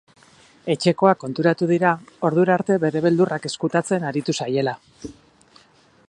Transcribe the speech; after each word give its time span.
Etxekoak 0.73 1.19
konturako 1.23 1.67
dira 1.71 1.91
ordura 2.29 2.55
arte 2.59 2.77
bere 2.85 3.03
beldurrak 3.07 3.45
ezkutatzen 3.51 4.09
aritu 4.13 4.35
zaiela. 4.41 4.77